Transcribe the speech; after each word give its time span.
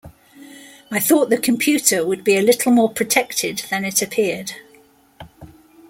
I 0.89 0.99
thought 0.99 1.29
the 1.29 1.37
computer 1.37 2.03
would 2.03 2.23
be 2.23 2.35
a 2.35 2.41
little 2.41 2.71
more 2.71 2.91
protected 2.91 3.67
than 3.69 3.85
it 3.85 4.01
appeared. 4.01 4.53